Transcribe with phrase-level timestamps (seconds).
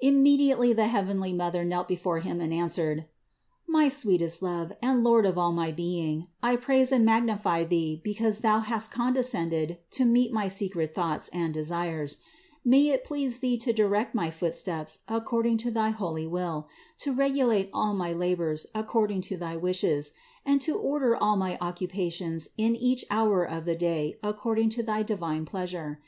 [0.00, 3.04] Immediately the heavenly Mother knelt before Him and answered:
[3.66, 8.38] "My sweetest Love, and Lord of all my being, I praise and magnify Thee because
[8.38, 12.16] Thou hast condescended to meet my secret thoughts and de sires;
[12.64, 16.66] may it please Thee to direct my footsteps according to thy holy will,
[17.00, 20.12] to regulate all my labors according to thy wishes,
[20.46, 25.02] and to order all my occupations in each hour of the day according to thy
[25.02, 26.00] divine pleasure.